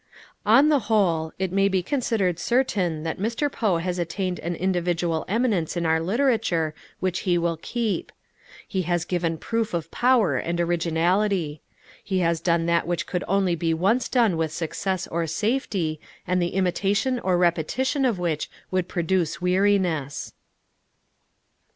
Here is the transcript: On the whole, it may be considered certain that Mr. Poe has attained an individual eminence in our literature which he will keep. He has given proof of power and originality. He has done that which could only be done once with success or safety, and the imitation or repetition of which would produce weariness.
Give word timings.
On 0.47 0.69
the 0.69 0.79
whole, 0.89 1.31
it 1.37 1.51
may 1.51 1.67
be 1.67 1.83
considered 1.83 2.39
certain 2.39 3.03
that 3.03 3.19
Mr. 3.19 3.51
Poe 3.51 3.77
has 3.77 3.99
attained 3.99 4.39
an 4.39 4.55
individual 4.55 5.25
eminence 5.27 5.77
in 5.77 5.85
our 5.85 5.99
literature 5.99 6.73
which 6.99 7.19
he 7.19 7.37
will 7.37 7.57
keep. 7.61 8.11
He 8.67 8.81
has 8.81 9.05
given 9.05 9.37
proof 9.37 9.75
of 9.75 9.91
power 9.91 10.37
and 10.37 10.59
originality. 10.59 11.61
He 12.03 12.17
has 12.21 12.41
done 12.41 12.65
that 12.65 12.87
which 12.87 13.05
could 13.05 13.23
only 13.27 13.53
be 13.53 13.73
done 13.73 13.79
once 13.79 14.09
with 14.33 14.51
success 14.51 15.05
or 15.05 15.27
safety, 15.27 16.01
and 16.25 16.41
the 16.41 16.55
imitation 16.55 17.19
or 17.19 17.37
repetition 17.37 18.03
of 18.03 18.17
which 18.17 18.49
would 18.71 18.87
produce 18.87 19.39
weariness. 19.39 20.33